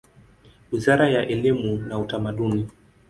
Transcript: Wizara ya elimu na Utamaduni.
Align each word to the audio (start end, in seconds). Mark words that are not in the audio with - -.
Wizara 0.71 1.09
ya 1.09 1.27
elimu 1.27 1.77
na 1.77 1.99
Utamaduni. 1.99 2.67